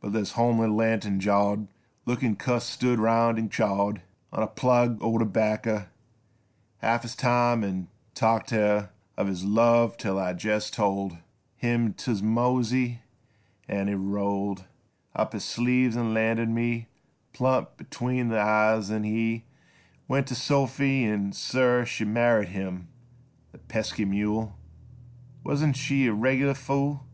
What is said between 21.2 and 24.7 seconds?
sir, she Married him! The pesky mule!